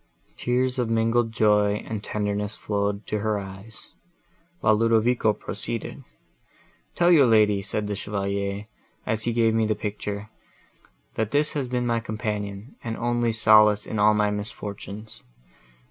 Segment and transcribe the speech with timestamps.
[0.35, 3.89] Tears of mingled joy and tenderness flowed to her eyes,
[4.59, 8.65] while Ludovico proceeded—"'Tell your lady,' said the Chevalier,
[9.05, 10.31] as he gave me the picture,
[11.13, 15.21] 'that this has been my companion, and only solace in all my misfortunes.